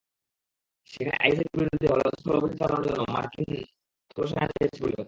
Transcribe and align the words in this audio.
সেখানে 0.89 1.17
আইএসের 1.23 1.47
বিরুদ্ধে 1.53 1.87
স্থল 2.13 2.35
অভিযান 2.37 2.57
চালানোর 2.59 2.83
জন্য 2.87 3.01
মার্কিন 3.15 3.45
স্থলসেনা 4.03 4.45
চেয়েছে 4.51 4.77
পরিষদ। 4.77 4.99